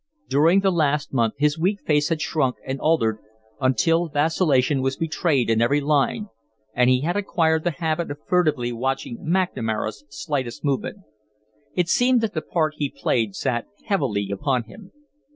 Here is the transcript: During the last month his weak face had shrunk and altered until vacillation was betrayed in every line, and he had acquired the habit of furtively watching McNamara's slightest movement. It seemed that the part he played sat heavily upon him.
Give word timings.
During 0.27 0.61
the 0.61 0.71
last 0.71 1.13
month 1.13 1.35
his 1.37 1.59
weak 1.59 1.79
face 1.85 2.09
had 2.09 2.19
shrunk 2.21 2.55
and 2.65 2.79
altered 2.81 3.19
until 3.59 4.09
vacillation 4.09 4.81
was 4.81 4.97
betrayed 4.97 5.47
in 5.47 5.61
every 5.61 5.79
line, 5.79 6.25
and 6.73 6.89
he 6.89 7.01
had 7.01 7.15
acquired 7.15 7.63
the 7.63 7.69
habit 7.77 8.09
of 8.09 8.17
furtively 8.27 8.73
watching 8.73 9.19
McNamara's 9.23 10.03
slightest 10.09 10.63
movement. 10.65 11.01
It 11.75 11.87
seemed 11.87 12.21
that 12.21 12.33
the 12.33 12.41
part 12.41 12.73
he 12.77 12.89
played 12.89 13.35
sat 13.35 13.67
heavily 13.85 14.31
upon 14.31 14.63
him. 14.63 14.91